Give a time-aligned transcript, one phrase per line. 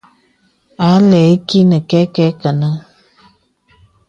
[0.87, 2.73] A lɛ̂ ìkì nə kɛkɛ kə̀nɛ̂.